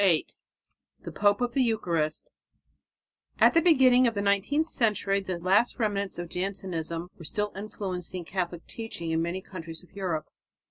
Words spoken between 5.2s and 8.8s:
the last remnants of Jansenism were still influencing Catholic